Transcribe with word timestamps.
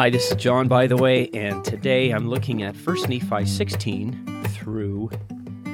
Hi, 0.00 0.08
this 0.08 0.30
is 0.30 0.36
John, 0.36 0.66
by 0.66 0.86
the 0.86 0.96
way, 0.96 1.28
and 1.34 1.62
today 1.62 2.10
I'm 2.10 2.26
looking 2.26 2.62
at 2.62 2.74
1 2.74 3.10
Nephi 3.10 3.44
16 3.44 4.44
through 4.44 5.10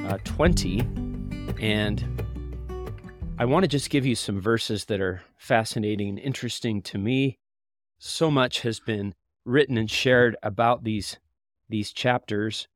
uh, 0.05 0.17
20. 0.25 0.81
And 1.61 2.03
I 3.39 3.45
want 3.45 3.63
to 3.63 3.69
just 3.69 3.89
give 3.89 4.05
you 4.05 4.15
some 4.15 4.41
verses 4.41 4.83
that 4.85 4.99
are 4.99 5.21
fascinating 5.37 6.09
and 6.09 6.19
interesting 6.19 6.81
to 6.81 6.97
me. 6.97 7.37
So 7.99 8.29
much 8.29 8.63
has 8.63 8.81
been 8.81 9.15
written 9.45 9.77
and 9.77 9.89
shared 9.89 10.35
about 10.43 10.83
these, 10.83 11.15
these 11.69 11.93
chapters, 11.93 12.67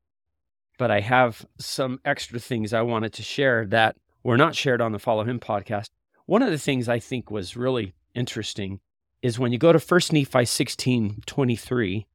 but 0.78 0.90
I 0.90 1.02
have 1.02 1.46
some 1.60 2.00
extra 2.06 2.40
things 2.40 2.72
I 2.72 2.82
wanted 2.84 3.12
to 3.12 3.24
share 3.24 3.66
that 3.66 3.98
were 4.24 4.38
not 4.38 4.56
shared 4.56 4.80
on 4.80 4.94
the 4.94 5.00
Follow 5.00 5.26
Him 5.26 5.40
podcast. 5.40 5.90
One 6.32 6.44
of 6.44 6.50
the 6.50 6.58
things 6.58 6.88
I 6.88 7.00
think 7.00 7.30
was 7.30 7.58
really 7.58 7.94
interesting 8.16 8.80
is 9.22 9.38
when 9.38 9.52
you 9.52 9.58
go 9.58 9.74
to 9.74 9.80
1 9.80 10.00
Nephi 10.14 10.46
16 10.46 11.24
23, 11.26 12.08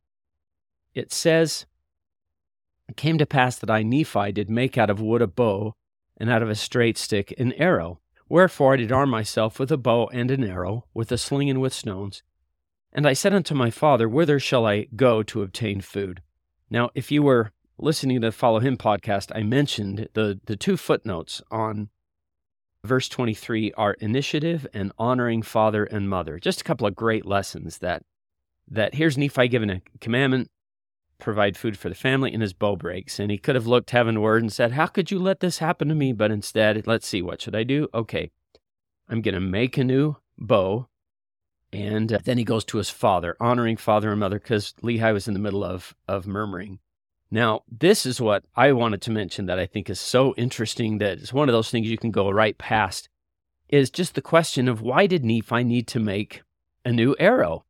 it 0.95 1.13
says, 1.13 1.67
It 2.89 2.97
came 2.97 3.19
to 3.19 3.27
pass 3.27 3.59
that 3.59 3.69
I, 3.69 3.83
Nephi, 3.83 4.33
did 4.33 4.49
make 4.49 4.79
out 4.79 4.89
of 4.89 5.03
wood 5.03 5.21
a 5.21 5.27
bow, 5.27 5.75
and 6.17 6.31
out 6.31 6.43
of 6.43 6.49
a 6.49 6.55
straight 6.55 6.97
stick 6.97 7.35
an 7.37 7.53
arrow. 7.59 8.01
Wherefore 8.27 8.73
I 8.73 8.77
did 8.77 8.91
arm 8.91 9.11
myself 9.11 9.59
with 9.59 9.71
a 9.71 9.77
bow 9.77 10.09
and 10.11 10.31
an 10.31 10.45
arrow, 10.45 10.87
with 10.95 11.13
a 11.13 11.19
sling 11.19 11.51
and 11.51 11.61
with 11.61 11.75
stones. 11.75 12.23
And 12.95 13.07
I 13.07 13.13
said 13.13 13.35
unto 13.35 13.55
my 13.55 13.69
father, 13.69 14.09
Whither 14.09 14.41
shall 14.41 14.65
I 14.65 14.87
go 14.97 15.23
to 15.25 15.43
obtain 15.43 15.83
food? 15.83 16.23
Now, 16.71 16.89
if 16.95 17.11
you 17.11 17.23
were 17.23 17.53
listening 17.77 18.23
to 18.23 18.29
the 18.29 18.33
Follow 18.33 18.61
Him 18.61 18.79
podcast, 18.79 19.31
I 19.35 19.43
mentioned 19.43 20.09
the, 20.15 20.41
the 20.47 20.57
two 20.57 20.79
footnotes 20.79 21.43
on 21.51 21.91
verse 22.87 23.09
23 23.09 23.73
are 23.73 23.95
initiative 23.95 24.67
and 24.73 24.93
honoring 24.99 25.43
father 25.43 25.85
and 25.85 26.09
mother. 26.09 26.39
Just 26.39 26.61
a 26.61 26.65
couple 26.65 26.87
of 26.87 26.97
great 26.97 27.27
lessons 27.27 27.79
that 27.79 28.03
that 28.69 28.95
here's 28.95 29.17
Nephi 29.17 29.49
given 29.49 29.71
a 29.71 29.83
commandment, 30.01 30.51
provide 31.19 31.57
food 31.57 31.79
for 31.79 31.89
the 31.89 31.95
family, 31.95 32.33
and 32.33 32.43
his 32.43 32.53
bow 32.53 32.77
breaks. 32.77 33.19
And 33.19 33.31
he 33.31 33.39
could 33.39 33.55
have 33.55 33.67
looked 33.67 33.91
heavenward 33.91 34.43
and 34.43 34.53
said, 34.53 34.73
How 34.73 34.87
could 34.87 35.11
you 35.11 35.19
let 35.19 35.41
this 35.41 35.59
happen 35.59 35.89
to 35.89 35.95
me? 35.95 36.13
But 36.13 36.31
instead, 36.31 36.87
let's 36.87 37.07
see, 37.07 37.23
what 37.23 37.41
should 37.41 37.55
I 37.55 37.63
do? 37.63 37.89
Okay, 37.95 38.31
I'm 39.09 39.23
going 39.23 39.35
to 39.35 39.41
make 39.41 39.79
a 39.79 39.85
new 39.85 40.17
bow. 40.39 40.89
And 41.73 42.13
uh, 42.13 42.19
then 42.25 42.39
he 42.39 42.45
goes 42.45 42.65
to 42.67 42.79
his 42.79 42.91
father, 42.91 43.37
honoring 43.41 43.77
father 43.77 44.11
and 44.11 44.21
mother, 44.21 44.39
because 44.39 44.75
Lehi 44.83 45.13
was 45.13 45.29
in 45.29 45.35
the 45.35 45.41
middle 45.41 45.65
of, 45.65 45.95
of 46.09 46.27
murmuring. 46.27 46.79
Now, 47.31 47.63
this 47.71 48.07
is 48.07 48.21
what 48.21 48.45
I 48.55 48.73
wanted 48.73 49.03
to 49.03 49.11
mention 49.11 49.47
that 49.47 49.59
I 49.59 49.67
think 49.67 49.91
is 49.91 49.99
so 49.99 50.35
interesting 50.37 50.99
that 50.99 51.19
it's 51.19 51.33
one 51.33 51.49
of 51.49 51.53
those 51.53 51.71
things 51.71 51.89
you 51.89 51.99
can 51.99 52.13
go 52.13 52.31
right 52.31 52.57
past 52.57 53.09
is 53.69 53.91
just 53.91 54.15
the 54.15 54.23
question 54.23 54.69
of 54.69 54.81
why 54.81 55.07
did 55.07 55.25
Nephi 55.25 55.65
need 55.65 55.89
to 55.89 56.01
make 56.01 56.43
a 56.85 56.93
new 56.93 57.17
arrow? 57.19 57.65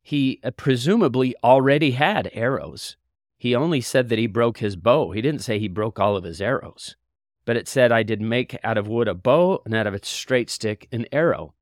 He 0.00 0.40
uh, 0.44 0.52
presumably 0.52 1.34
already 1.42 1.92
had 1.92 2.30
arrows. 2.32 2.96
He 3.36 3.54
only 3.54 3.80
said 3.80 4.08
that 4.08 4.18
he 4.18 4.26
broke 4.26 4.58
his 4.58 4.76
bow. 4.76 5.10
He 5.10 5.20
didn't 5.20 5.42
say 5.42 5.58
he 5.58 5.68
broke 5.68 5.98
all 5.98 6.16
of 6.16 6.24
his 6.24 6.40
arrows. 6.40 6.96
But 7.44 7.56
it 7.56 7.68
said, 7.68 7.90
I 7.92 8.04
did 8.04 8.20
make 8.20 8.58
out 8.62 8.78
of 8.78 8.88
wood 8.88 9.08
a 9.08 9.14
bow, 9.14 9.62
and 9.64 9.74
out 9.74 9.86
of 9.86 9.94
its 9.94 10.08
straight 10.08 10.50
stick 10.50 10.88
an 10.92 11.06
arrow. 11.12 11.54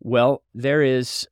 Well, 0.00 0.42
there 0.54 0.82
is 0.82 1.28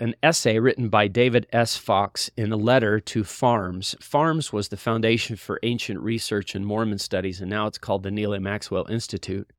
an 0.00 0.14
essay 0.22 0.58
written 0.58 0.88
by 0.88 1.06
David 1.06 1.46
S. 1.52 1.76
Fox 1.76 2.30
in 2.36 2.50
a 2.50 2.56
letter 2.56 2.98
to 2.98 3.22
FARMS. 3.22 3.94
FARMS 4.00 4.52
was 4.52 4.68
the 4.68 4.76
Foundation 4.76 5.36
for 5.36 5.60
Ancient 5.62 6.00
Research 6.00 6.54
and 6.54 6.66
Mormon 6.66 6.98
Studies, 6.98 7.40
and 7.40 7.50
now 7.50 7.66
it's 7.66 7.78
called 7.78 8.02
the 8.02 8.10
Neal 8.10 8.32
A. 8.32 8.40
Maxwell 8.40 8.86
Institute. 8.88 9.52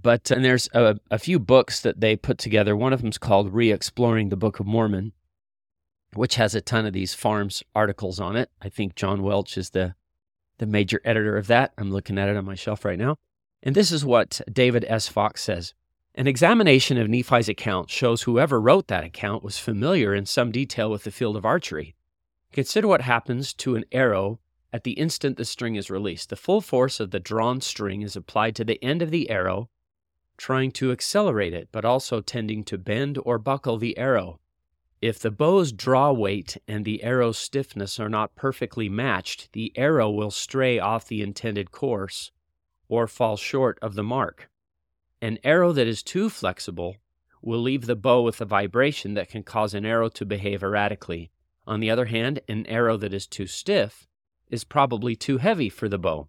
But 0.00 0.30
and 0.30 0.42
there's 0.42 0.68
a, 0.72 0.98
a 1.10 1.18
few 1.18 1.38
books 1.38 1.80
that 1.82 2.00
they 2.00 2.16
put 2.16 2.38
together. 2.38 2.74
One 2.74 2.94
of 2.94 3.02
them 3.02 3.10
is 3.10 3.18
called 3.18 3.52
Re-Exploring 3.52 4.30
the 4.30 4.36
Book 4.36 4.58
of 4.58 4.66
Mormon, 4.66 5.12
which 6.14 6.36
has 6.36 6.54
a 6.54 6.62
ton 6.62 6.86
of 6.86 6.94
these 6.94 7.14
FARMS 7.14 7.62
articles 7.74 8.18
on 8.18 8.36
it. 8.36 8.50
I 8.62 8.70
think 8.70 8.94
John 8.94 9.22
Welch 9.22 9.58
is 9.58 9.70
the 9.70 9.94
the 10.58 10.66
major 10.66 11.00
editor 11.04 11.36
of 11.36 11.46
that. 11.48 11.72
I'm 11.78 11.90
looking 11.90 12.18
at 12.18 12.28
it 12.28 12.36
on 12.36 12.44
my 12.44 12.54
shelf 12.54 12.84
right 12.84 12.98
now. 12.98 13.16
And 13.62 13.74
this 13.74 13.92
is 13.92 14.04
what 14.04 14.40
David 14.50 14.84
S. 14.88 15.08
Fox 15.08 15.42
says. 15.42 15.74
An 16.20 16.26
examination 16.26 16.98
of 16.98 17.08
Nephi's 17.08 17.48
account 17.48 17.88
shows 17.88 18.24
whoever 18.24 18.60
wrote 18.60 18.88
that 18.88 19.04
account 19.04 19.42
was 19.42 19.58
familiar 19.58 20.14
in 20.14 20.26
some 20.26 20.52
detail 20.52 20.90
with 20.90 21.04
the 21.04 21.10
field 21.10 21.34
of 21.34 21.46
archery. 21.46 21.94
Consider 22.52 22.88
what 22.88 23.00
happens 23.00 23.54
to 23.54 23.74
an 23.74 23.86
arrow 23.90 24.38
at 24.70 24.84
the 24.84 24.92
instant 24.92 25.38
the 25.38 25.46
string 25.46 25.76
is 25.76 25.88
released. 25.88 26.28
The 26.28 26.36
full 26.36 26.60
force 26.60 27.00
of 27.00 27.10
the 27.10 27.20
drawn 27.20 27.62
string 27.62 28.02
is 28.02 28.16
applied 28.16 28.54
to 28.56 28.66
the 28.66 28.84
end 28.84 29.00
of 29.00 29.10
the 29.10 29.30
arrow, 29.30 29.70
trying 30.36 30.72
to 30.72 30.92
accelerate 30.92 31.54
it, 31.54 31.70
but 31.72 31.86
also 31.86 32.20
tending 32.20 32.64
to 32.64 32.76
bend 32.76 33.18
or 33.24 33.38
buckle 33.38 33.78
the 33.78 33.96
arrow. 33.96 34.40
If 35.00 35.20
the 35.20 35.30
bow's 35.30 35.72
draw 35.72 36.12
weight 36.12 36.58
and 36.68 36.84
the 36.84 37.02
arrow's 37.02 37.38
stiffness 37.38 37.98
are 37.98 38.10
not 38.10 38.36
perfectly 38.36 38.90
matched, 38.90 39.54
the 39.54 39.72
arrow 39.74 40.10
will 40.10 40.30
stray 40.30 40.78
off 40.78 41.08
the 41.08 41.22
intended 41.22 41.70
course 41.70 42.30
or 42.90 43.06
fall 43.08 43.38
short 43.38 43.78
of 43.80 43.94
the 43.94 44.04
mark. 44.04 44.49
An 45.22 45.38
arrow 45.44 45.72
that 45.72 45.86
is 45.86 46.02
too 46.02 46.30
flexible 46.30 46.96
will 47.42 47.60
leave 47.60 47.84
the 47.84 47.96
bow 47.96 48.22
with 48.22 48.40
a 48.40 48.46
vibration 48.46 49.12
that 49.14 49.28
can 49.28 49.42
cause 49.42 49.74
an 49.74 49.84
arrow 49.84 50.08
to 50.08 50.24
behave 50.24 50.62
erratically. 50.62 51.30
On 51.66 51.80
the 51.80 51.90
other 51.90 52.06
hand, 52.06 52.40
an 52.48 52.64
arrow 52.66 52.96
that 52.96 53.12
is 53.12 53.26
too 53.26 53.46
stiff 53.46 54.08
is 54.48 54.64
probably 54.64 55.14
too 55.14 55.36
heavy 55.36 55.68
for 55.68 55.90
the 55.90 55.98
bow. 55.98 56.28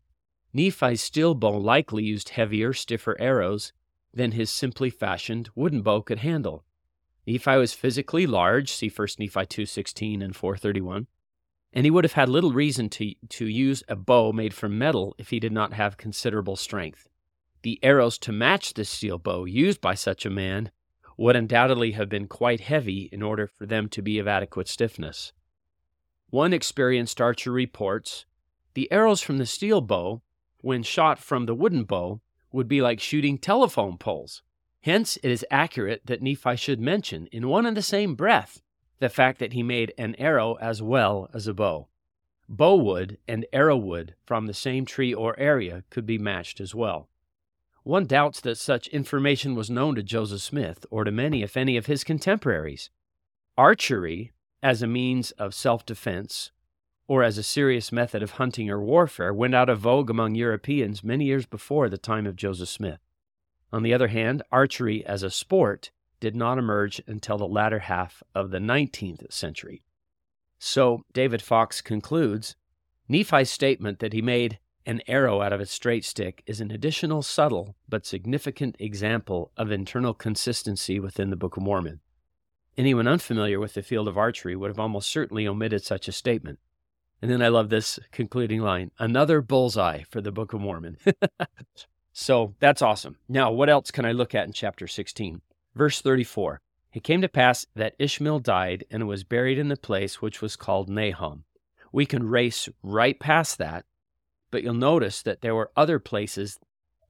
Nephi's 0.53 1.01
steel 1.01 1.33
bow 1.35 1.57
likely 1.57 2.03
used 2.03 2.29
heavier, 2.29 2.73
stiffer 2.73 3.15
arrows 3.19 3.71
than 4.13 4.33
his 4.33 4.49
simply 4.49 4.89
fashioned 4.89 5.49
wooden 5.55 5.81
bow 5.81 6.01
could 6.01 6.19
handle. 6.19 6.65
Nephi 7.25 7.55
was 7.55 7.73
physically 7.73 8.27
large, 8.27 8.69
see 8.69 8.89
1 8.89 9.07
Nephi 9.19 9.39
2.16 9.39 10.21
and 10.21 10.35
431, 10.35 11.07
and 11.71 11.85
he 11.85 11.91
would 11.91 12.03
have 12.03 12.13
had 12.13 12.27
little 12.27 12.51
reason 12.51 12.89
to, 12.89 13.13
to 13.29 13.45
use 13.45 13.83
a 13.87 13.95
bow 13.95 14.33
made 14.33 14.53
from 14.53 14.77
metal 14.77 15.15
if 15.17 15.29
he 15.29 15.39
did 15.39 15.53
not 15.53 15.71
have 15.71 15.95
considerable 15.95 16.57
strength 16.57 17.07
the 17.63 17.79
arrows 17.83 18.17
to 18.19 18.31
match 18.31 18.73
the 18.73 18.85
steel 18.85 19.17
bow 19.17 19.45
used 19.45 19.81
by 19.81 19.93
such 19.93 20.25
a 20.25 20.29
man 20.29 20.71
would 21.17 21.35
undoubtedly 21.35 21.91
have 21.91 22.09
been 22.09 22.27
quite 22.27 22.61
heavy 22.61 23.09
in 23.11 23.21
order 23.21 23.45
for 23.45 23.65
them 23.65 23.87
to 23.89 24.01
be 24.01 24.17
of 24.17 24.27
adequate 24.27 24.67
stiffness. 24.67 25.33
One 26.29 26.53
experienced 26.53 27.21
archer 27.21 27.51
reports 27.51 28.25
the 28.73 28.91
arrows 28.91 29.21
from 29.21 29.37
the 29.37 29.45
steel 29.45 29.81
bow, 29.81 30.21
when 30.61 30.81
shot 30.81 31.19
from 31.19 31.45
the 31.45 31.55
wooden 31.55 31.83
bow, 31.83 32.21
would 32.51 32.67
be 32.67 32.81
like 32.81 32.99
shooting 32.99 33.37
telephone 33.37 33.97
poles. 33.97 34.41
Hence, 34.81 35.17
it 35.17 35.29
is 35.29 35.45
accurate 35.51 36.01
that 36.05 36.21
Nephi 36.21 36.55
should 36.55 36.79
mention, 36.79 37.27
in 37.27 37.47
one 37.47 37.65
and 37.65 37.77
the 37.77 37.81
same 37.81 38.15
breath, 38.15 38.61
the 38.99 39.09
fact 39.09 39.39
that 39.39 39.53
he 39.53 39.61
made 39.61 39.93
an 39.97 40.15
arrow 40.15 40.55
as 40.55 40.81
well 40.81 41.29
as 41.33 41.47
a 41.47 41.53
bow. 41.53 41.87
Bow 42.47 42.75
wood 42.75 43.17
and 43.27 43.45
arrow 43.53 43.77
wood 43.77 44.15
from 44.25 44.47
the 44.47 44.53
same 44.53 44.85
tree 44.85 45.13
or 45.13 45.37
area 45.39 45.83
could 45.89 46.05
be 46.05 46.17
matched 46.17 46.59
as 46.59 46.73
well. 46.73 47.09
One 47.83 48.05
doubts 48.05 48.41
that 48.41 48.57
such 48.57 48.87
information 48.89 49.55
was 49.55 49.69
known 49.69 49.95
to 49.95 50.03
Joseph 50.03 50.41
Smith 50.41 50.85
or 50.91 51.03
to 51.03 51.11
many, 51.11 51.41
if 51.41 51.57
any, 51.57 51.77
of 51.77 51.87
his 51.87 52.03
contemporaries. 52.03 52.91
Archery, 53.57 54.31
as 54.61 54.81
a 54.81 54.87
means 54.87 55.31
of 55.31 55.55
self 55.55 55.85
defense 55.85 56.51
or 57.07 57.23
as 57.23 57.37
a 57.37 57.43
serious 57.43 57.91
method 57.91 58.21
of 58.21 58.31
hunting 58.31 58.69
or 58.69 58.79
warfare, 58.79 59.33
went 59.33 59.55
out 59.55 59.67
of 59.67 59.79
vogue 59.79 60.09
among 60.09 60.35
Europeans 60.35 61.03
many 61.03 61.25
years 61.25 61.45
before 61.45 61.89
the 61.89 61.97
time 61.97 62.27
of 62.27 62.35
Joseph 62.35 62.69
Smith. 62.69 62.99
On 63.73 63.83
the 63.83 63.93
other 63.93 64.09
hand, 64.09 64.43
archery 64.51 65.03
as 65.05 65.23
a 65.23 65.31
sport 65.31 65.91
did 66.19 66.35
not 66.35 66.57
emerge 66.57 67.01
until 67.07 67.37
the 67.37 67.47
latter 67.47 67.79
half 67.79 68.21
of 68.35 68.51
the 68.51 68.59
19th 68.59 69.31
century. 69.33 69.81
So, 70.59 71.03
David 71.11 71.41
Fox 71.41 71.81
concludes 71.81 72.55
Nephi's 73.09 73.49
statement 73.49 73.99
that 73.99 74.13
he 74.13 74.21
made 74.21 74.59
an 74.85 75.01
arrow 75.07 75.41
out 75.41 75.53
of 75.53 75.59
a 75.59 75.65
straight 75.65 76.03
stick 76.03 76.43
is 76.45 76.59
an 76.59 76.71
additional 76.71 77.21
subtle 77.21 77.75
but 77.87 78.05
significant 78.05 78.75
example 78.79 79.51
of 79.55 79.71
internal 79.71 80.13
consistency 80.13 80.99
within 80.99 81.29
the 81.29 81.35
Book 81.35 81.57
of 81.57 81.63
Mormon. 81.63 81.99
Anyone 82.77 83.07
unfamiliar 83.07 83.59
with 83.59 83.73
the 83.73 83.83
field 83.83 84.07
of 84.07 84.17
archery 84.17 84.55
would 84.55 84.69
have 84.69 84.79
almost 84.79 85.09
certainly 85.09 85.47
omitted 85.47 85.83
such 85.83 86.07
a 86.07 86.11
statement. 86.11 86.59
And 87.21 87.29
then 87.29 87.41
I 87.41 87.49
love 87.49 87.69
this 87.69 87.99
concluding 88.11 88.61
line 88.61 88.91
another 88.97 89.41
bullseye 89.41 90.03
for 90.09 90.21
the 90.21 90.31
Book 90.31 90.53
of 90.53 90.61
Mormon. 90.61 90.97
so 92.13 92.55
that's 92.59 92.81
awesome. 92.81 93.17
Now, 93.29 93.51
what 93.51 93.69
else 93.69 93.91
can 93.91 94.05
I 94.05 94.11
look 94.13 94.33
at 94.33 94.47
in 94.47 94.53
chapter 94.53 94.87
16? 94.87 95.41
Verse 95.75 96.01
34 96.01 96.61
It 96.93 97.03
came 97.03 97.21
to 97.21 97.29
pass 97.29 97.67
that 97.75 97.95
Ishmael 97.99 98.39
died 98.39 98.85
and 98.89 99.07
was 99.07 99.23
buried 99.23 99.59
in 99.59 99.67
the 99.67 99.77
place 99.77 100.21
which 100.21 100.41
was 100.41 100.55
called 100.55 100.89
Nahom. 100.89 101.43
We 101.91 102.05
can 102.05 102.27
race 102.27 102.67
right 102.81 103.19
past 103.19 103.57
that 103.59 103.85
but 104.51 104.63
you'll 104.63 104.73
notice 104.73 105.21
that 105.21 105.41
there 105.41 105.55
were 105.55 105.71
other 105.75 105.99
places 105.99 106.59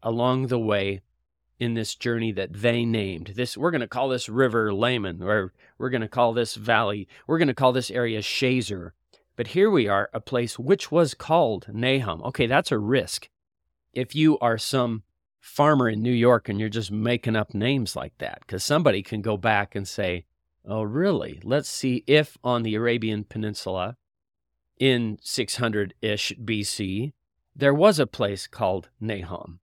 along 0.02 0.48
the 0.48 0.60
way 0.60 1.02
in 1.60 1.74
this 1.76 1.94
journey 1.94 2.32
that 2.32 2.54
they 2.54 2.86
named. 2.86 3.34
This 3.36 3.56
we're 3.58 3.72
going 3.72 3.82
to 3.82 3.88
call 3.88 4.10
this 4.10 4.30
river 4.30 4.74
Laman, 4.74 5.22
or 5.22 5.54
we're 5.78 5.90
going 5.90 6.02
to 6.02 6.08
call 6.08 6.34
this 6.34 6.56
valley, 6.56 7.08
we're 7.28 7.38
going 7.38 7.48
to 7.48 7.54
call 7.54 7.72
this 7.72 7.92
area 7.92 8.20
Shazer. 8.22 8.92
But 9.36 9.48
here 9.48 9.70
we 9.70 9.88
are, 9.88 10.10
a 10.14 10.20
place 10.20 10.58
which 10.60 10.92
was 10.92 11.14
called 11.14 11.68
Nahom. 11.72 12.24
Okay, 12.26 12.48
that's 12.48 12.72
a 12.72 12.80
risk. 12.80 13.30
If 13.94 14.16
you 14.16 14.40
are 14.40 14.58
some 14.58 15.04
farmer 15.40 15.90
in 15.90 16.02
New 16.02 16.12
York 16.12 16.48
and 16.48 16.60
you're 16.60 16.70
just 16.70 16.92
making 16.92 17.36
up 17.36 17.54
names 17.54 17.96
like 17.96 18.18
that 18.20 18.40
because 18.42 18.64
somebody 18.64 19.02
can 19.02 19.22
go 19.22 19.38
back 19.38 19.76
and 19.76 19.88
say, 19.88 20.26
oh, 20.66 20.84
really? 20.84 21.40
Let's 21.44 21.70
see 21.70 22.04
if 22.08 22.38
on 22.44 22.64
the 22.64 22.76
Arabian 22.76 23.24
Peninsula 23.24 23.98
in 24.80 25.18
600 25.22 25.94
ish 26.02 26.34
BC, 26.44 27.14
there 27.56 27.74
was 27.74 28.00
a 28.00 28.08
place 28.08 28.48
called 28.48 28.90
Nahom. 29.02 29.60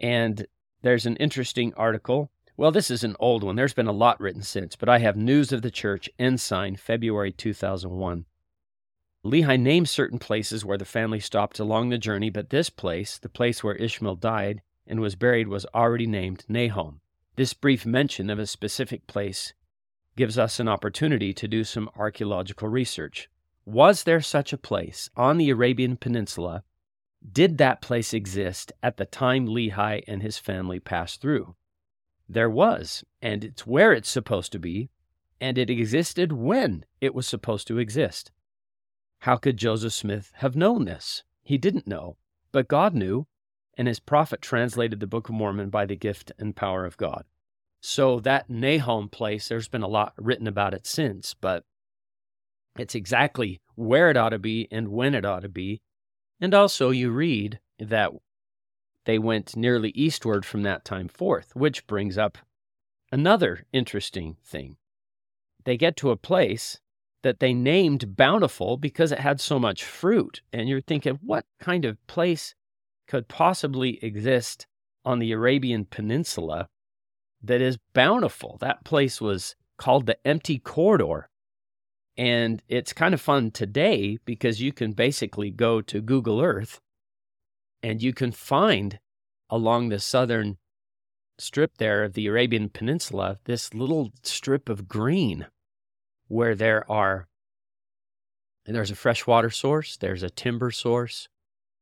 And 0.00 0.46
there's 0.82 1.06
an 1.06 1.16
interesting 1.16 1.74
article. 1.74 2.30
Well, 2.56 2.70
this 2.70 2.90
is 2.90 3.02
an 3.02 3.16
old 3.18 3.42
one. 3.42 3.56
There's 3.56 3.74
been 3.74 3.86
a 3.86 3.92
lot 3.92 4.20
written 4.20 4.42
since, 4.42 4.76
but 4.76 4.88
I 4.88 4.98
have 4.98 5.16
News 5.16 5.52
of 5.52 5.62
the 5.62 5.70
Church, 5.70 6.08
Ensign, 6.18 6.76
February 6.76 7.32
2001. 7.32 8.26
Lehi 9.24 9.58
names 9.58 9.90
certain 9.90 10.18
places 10.18 10.64
where 10.64 10.78
the 10.78 10.84
family 10.84 11.18
stopped 11.18 11.58
along 11.58 11.88
the 11.88 11.98
journey, 11.98 12.30
but 12.30 12.50
this 12.50 12.68
place, 12.68 13.18
the 13.18 13.28
place 13.28 13.64
where 13.64 13.74
Ishmael 13.74 14.16
died 14.16 14.60
and 14.86 15.00
was 15.00 15.16
buried, 15.16 15.48
was 15.48 15.66
already 15.74 16.06
named 16.06 16.44
Nahom. 16.48 17.00
This 17.36 17.54
brief 17.54 17.84
mention 17.86 18.30
of 18.30 18.38
a 18.38 18.46
specific 18.46 19.06
place 19.06 19.54
gives 20.14 20.38
us 20.38 20.60
an 20.60 20.68
opportunity 20.68 21.32
to 21.32 21.48
do 21.48 21.64
some 21.64 21.90
archaeological 21.96 22.68
research. 22.68 23.28
Was 23.64 24.04
there 24.04 24.20
such 24.20 24.52
a 24.52 24.58
place 24.58 25.08
on 25.16 25.38
the 25.38 25.50
Arabian 25.50 25.96
Peninsula? 25.96 26.62
Did 27.30 27.58
that 27.58 27.80
place 27.80 28.12
exist 28.12 28.72
at 28.82 28.96
the 28.96 29.06
time 29.06 29.46
Lehi 29.46 30.02
and 30.06 30.22
his 30.22 30.38
family 30.38 30.78
passed 30.78 31.20
through? 31.20 31.56
There 32.28 32.50
was, 32.50 33.04
and 33.20 33.44
it's 33.44 33.66
where 33.66 33.92
it's 33.92 34.10
supposed 34.10 34.52
to 34.52 34.58
be, 34.58 34.90
and 35.40 35.58
it 35.58 35.70
existed 35.70 36.32
when 36.32 36.84
it 37.00 37.14
was 37.14 37.26
supposed 37.26 37.66
to 37.68 37.78
exist. 37.78 38.30
How 39.20 39.36
could 39.36 39.56
Joseph 39.56 39.92
Smith 39.92 40.32
have 40.36 40.54
known 40.54 40.84
this? 40.84 41.22
He 41.42 41.58
didn't 41.58 41.86
know, 41.86 42.16
but 42.52 42.68
God 42.68 42.94
knew, 42.94 43.26
and 43.76 43.88
his 43.88 44.00
prophet 44.00 44.40
translated 44.40 45.00
the 45.00 45.06
Book 45.06 45.28
of 45.28 45.34
Mormon 45.34 45.70
by 45.70 45.86
the 45.86 45.96
gift 45.96 46.30
and 46.38 46.54
power 46.54 46.84
of 46.84 46.96
God. 46.96 47.24
So 47.80 48.20
that 48.20 48.48
Nahom 48.48 49.10
place, 49.10 49.48
there's 49.48 49.68
been 49.68 49.82
a 49.82 49.88
lot 49.88 50.14
written 50.16 50.46
about 50.46 50.72
it 50.72 50.86
since, 50.86 51.34
but 51.34 51.64
it's 52.78 52.94
exactly 52.94 53.60
where 53.74 54.10
it 54.10 54.16
ought 54.16 54.30
to 54.30 54.38
be 54.38 54.68
and 54.70 54.88
when 54.88 55.14
it 55.14 55.24
ought 55.24 55.40
to 55.40 55.48
be. 55.48 55.82
And 56.44 56.52
also, 56.52 56.90
you 56.90 57.10
read 57.10 57.58
that 57.78 58.10
they 59.06 59.18
went 59.18 59.56
nearly 59.56 59.88
eastward 59.92 60.44
from 60.44 60.62
that 60.64 60.84
time 60.84 61.08
forth, 61.08 61.56
which 61.56 61.86
brings 61.86 62.18
up 62.18 62.36
another 63.10 63.64
interesting 63.72 64.36
thing. 64.44 64.76
They 65.64 65.78
get 65.78 65.96
to 65.96 66.10
a 66.10 66.18
place 66.18 66.80
that 67.22 67.40
they 67.40 67.54
named 67.54 68.14
Bountiful 68.14 68.76
because 68.76 69.10
it 69.10 69.20
had 69.20 69.40
so 69.40 69.58
much 69.58 69.84
fruit. 69.84 70.42
And 70.52 70.68
you're 70.68 70.82
thinking, 70.82 71.18
what 71.22 71.46
kind 71.60 71.86
of 71.86 72.06
place 72.08 72.54
could 73.08 73.26
possibly 73.26 73.98
exist 74.04 74.66
on 75.02 75.20
the 75.20 75.32
Arabian 75.32 75.86
Peninsula 75.86 76.68
that 77.42 77.62
is 77.62 77.78
bountiful? 77.94 78.58
That 78.60 78.84
place 78.84 79.18
was 79.18 79.56
called 79.78 80.04
the 80.04 80.18
Empty 80.26 80.58
Quarter. 80.58 81.30
And 82.16 82.62
it's 82.68 82.92
kind 82.92 83.12
of 83.12 83.20
fun 83.20 83.50
today 83.50 84.18
because 84.24 84.60
you 84.60 84.72
can 84.72 84.92
basically 84.92 85.50
go 85.50 85.80
to 85.82 86.00
Google 86.00 86.40
Earth 86.40 86.80
and 87.82 88.02
you 88.02 88.12
can 88.12 88.30
find 88.30 89.00
along 89.50 89.88
the 89.88 89.98
southern 89.98 90.58
strip 91.38 91.78
there 91.78 92.04
of 92.04 92.12
the 92.14 92.26
Arabian 92.26 92.68
Peninsula 92.68 93.38
this 93.44 93.74
little 93.74 94.12
strip 94.22 94.68
of 94.68 94.86
green 94.86 95.46
where 96.28 96.54
there 96.54 96.90
are 96.90 97.26
and 98.66 98.74
there's 98.74 98.90
a 98.90 98.96
freshwater 98.96 99.50
source, 99.50 99.96
there's 99.96 100.22
a 100.22 100.30
timber 100.30 100.70
source, 100.70 101.28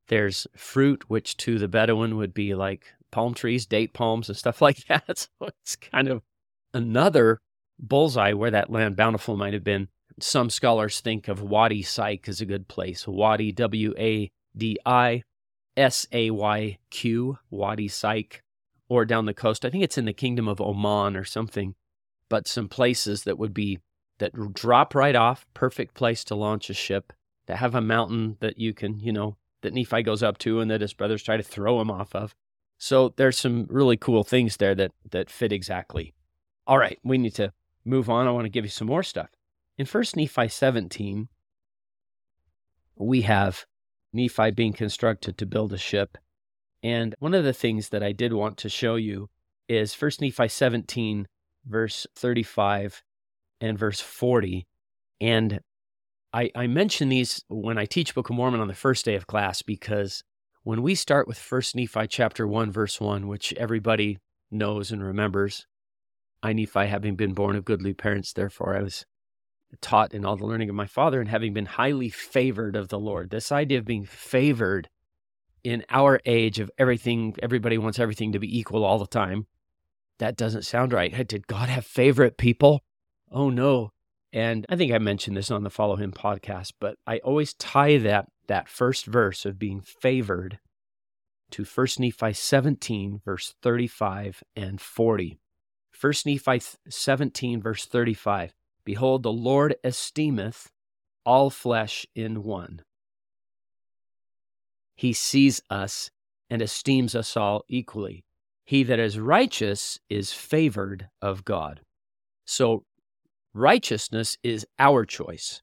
there's 0.09 0.47
fruit, 0.57 1.09
which 1.09 1.37
to 1.39 1.59
the 1.59 1.69
Bedouin 1.69 2.17
would 2.17 2.35
be 2.35 2.55
like 2.55 2.87
palm 3.11 3.35
trees, 3.35 3.67
date 3.67 3.93
palms, 3.93 4.29
and 4.29 4.37
stuff 4.37 4.61
like 4.63 4.85
that. 4.87 5.19
So 5.19 5.49
it's 5.61 5.77
kind 5.77 6.09
of 6.09 6.23
another 6.75 7.39
bullseye 7.79 8.33
where 8.33 8.51
that 8.51 8.71
land 8.71 8.97
bountiful 8.97 9.37
might 9.37 9.53
have 9.55 9.65
been. 9.65 9.89
Some 10.21 10.51
scholars 10.51 11.01
think 11.01 11.29
of 11.29 11.43
Wadi 11.43 11.83
Sayq 11.83 12.29
as 12.29 12.41
a 12.41 12.47
good 12.47 12.69
place. 12.69 13.07
Wadi, 13.07 13.53
W 13.53 13.95
A 13.99 14.31
D 14.57 14.79
I 14.85 15.23
S 15.77 16.07
A 16.13 16.31
Y 16.31 16.79
Q, 16.91 17.39
Wadi 17.51 17.89
Sayq, 17.89 18.41
or 18.89 19.05
down 19.05 19.27
the 19.27 19.35
coast. 19.35 19.65
I 19.65 19.71
think 19.71 19.85
it's 19.85 19.99
in 19.99 20.05
the 20.05 20.13
kingdom 20.13 20.49
of 20.49 20.61
Oman 20.61 21.17
or 21.17 21.25
something, 21.25 21.75
but 22.29 22.47
some 22.47 22.69
places 22.69 23.25
that 23.25 23.39
would 23.39 23.55
be 23.55 23.79
that 24.19 24.53
drop 24.53 24.95
right 24.95 25.17
off, 25.17 25.47
perfect 25.55 25.95
place 25.95 26.25
to 26.25 26.35
launch 26.35 26.71
a 26.71 26.75
ship, 26.75 27.13
that 27.47 27.57
have 27.57 27.75
a 27.75 27.81
mountain 27.81 28.37
that 28.41 28.59
you 28.59 28.73
can, 28.73 29.01
you 29.01 29.13
know, 29.13 29.37
that 29.63 29.75
Nephi 29.75 30.03
goes 30.03 30.23
up 30.23 30.39
to 30.39 30.61
and 30.61 30.71
that 30.71 30.81
his 30.81 30.93
brothers 30.93 31.23
try 31.23 31.37
to 31.37 31.43
throw 31.43 31.81
him 31.81 31.91
off 31.91 32.15
of. 32.15 32.35
So 32.79 33.15
there's 33.17 33.39
some 33.39 33.67
really 33.71 33.97
cool 33.97 34.25
things 34.25 34.57
there 34.57 34.75
that 34.75 34.93
that 35.11 35.31
fit 35.31 35.53
exactly. 35.53 36.15
All 36.67 36.79
right, 36.79 36.99
we 37.03 37.19
need 37.19 37.35
to 37.37 37.53
move 37.85 38.11
on. 38.11 38.27
I 38.27 38.31
want 38.31 38.45
to 38.45 38.51
give 38.51 38.65
you 38.65 38.71
some 38.71 38.89
more 38.89 39.03
stuff. 39.03 39.29
In 39.79 39.87
First 39.87 40.17
Nephi 40.17 40.49
17, 40.49 41.29
we 42.97 43.23
have 43.23 43.65
Nephi 44.13 44.51
being 44.51 44.75
constructed 44.75 45.39
to 45.39 45.47
build 45.47 45.73
a 45.73 45.79
ship. 45.79 46.19
And 46.83 47.15
one 47.21 47.33
of 47.33 47.45
the 47.45 47.55
things 47.55 47.89
that 47.89 48.03
I 48.03 48.13
did 48.13 48.33
want 48.35 48.59
to 48.59 48.69
show 48.69 48.97
you 48.97 49.31
is 49.69 49.95
First 49.95 50.21
Nephi 50.21 50.49
17, 50.49 51.27
verse 51.65 52.07
35 52.17 53.03
and 53.61 53.79
verse 53.79 54.01
40. 54.01 54.67
And 55.21 55.61
I, 56.35 56.51
I 56.55 56.67
mention 56.67 57.09
these 57.09 57.43
when 57.49 57.79
I 57.79 57.87
teach 57.87 58.15
Book 58.15 58.29
of 58.29 58.37
Mormon 58.37 58.61
on 58.61 58.69
the 58.69 58.75
first 58.75 59.05
day 59.07 59.15
of 59.15 59.27
class 59.27 59.63
because 59.63 60.23
when 60.65 60.83
we 60.83 60.95
start 60.95 61.27
with 61.27 61.39
First 61.39 61.75
Nephi 61.75 62.07
chapter 62.09 62.47
1, 62.47 62.71
verse 62.71 63.01
1, 63.01 63.27
which 63.27 63.55
everybody 63.55 64.19
knows 64.51 64.93
and 64.93 65.03
remembers, 65.03 65.67
I, 66.43 66.53
Nephi, 66.53 66.87
having 66.87 67.17
been 67.17 67.33
born 67.33 67.57
of 67.57 67.65
goodly 67.65 67.95
parents, 67.95 68.33
therefore 68.33 68.77
I 68.77 68.83
was 68.83 69.07
taught 69.81 70.15
in 70.15 70.25
all 70.25 70.37
the 70.37 70.47
learning 70.47 70.69
of 70.69 70.75
my 70.75 70.87
father, 70.87 71.21
and 71.21 71.29
having 71.29 71.53
been 71.53 71.67
highly 71.67 72.11
favored 72.11 72.77
of 72.77 72.89
the 72.89 72.99
Lord. 72.99 73.31
This 73.31 73.51
idea 73.51 73.79
of 73.79 73.85
being 73.85 74.05
favored 74.05 74.89
in 75.65 75.85
our 75.89 76.21
age 76.27 76.59
of 76.61 76.71
everything, 76.79 77.35
everybody 77.43 77.79
wants 77.79 77.99
everything 77.99 78.33
to 78.33 78.39
be 78.39 78.59
equal 78.59 78.85
all 78.85 78.99
the 78.99 79.07
time. 79.07 79.47
That 80.19 80.37
doesn't 80.37 80.63
sound 80.63 80.93
right. 80.93 81.27
Did 81.27 81.47
God 81.47 81.69
have 81.69 81.87
favorite 81.87 82.37
people? 82.37 82.83
oh 83.33 83.51
no. 83.51 83.93
And 84.33 84.65
I 84.69 84.77
think 84.77 84.93
I 84.93 84.99
mentioned 84.99 85.37
this 85.37 85.51
on 85.51 85.63
the 85.63 85.71
Follow 85.71 85.97
Him 85.97 86.13
podcast, 86.13 86.73
but 86.81 86.97
I 87.07 87.19
always 87.19 87.55
tie 87.55 87.99
that 87.99 88.27
that 88.49 88.69
first 88.69 89.07
verse 89.07 89.45
of 89.45 89.59
being 89.59 89.81
favored 89.81 90.59
to 91.51 91.65
1 91.65 91.87
Nephi 91.99 92.33
17, 92.33 93.21
verse 93.25 93.55
35 93.63 94.43
and 94.57 94.81
40. 94.81 95.39
1 96.01 96.13
Nephi 96.27 96.61
17, 96.89 97.61
verse 97.61 97.85
35 97.87 98.55
Behold, 98.85 99.23
the 99.23 99.33
Lord 99.33 99.77
esteemeth 99.85 100.71
all 101.25 101.51
flesh 101.51 102.07
in 102.15 102.43
one. 102.43 102.83
He 104.95 105.13
sees 105.13 105.63
us 105.71 106.11
and 106.51 106.61
esteems 106.61 107.15
us 107.15 107.37
all 107.37 107.65
equally. 107.69 108.25
He 108.65 108.83
that 108.85 108.99
is 108.99 109.19
righteous 109.19 109.99
is 110.09 110.33
favored 110.33 111.09
of 111.21 111.45
God. 111.45 111.81
So 112.45 112.85
Righteousness 113.55 114.39
is 114.43 114.67
our 114.79 115.05
choice, 115.05 115.61